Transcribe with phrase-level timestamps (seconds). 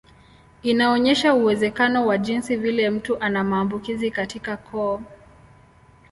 [0.63, 5.01] Inaonyesha uwezekano wa jinsi vile mtu ana maambukizi katika koo.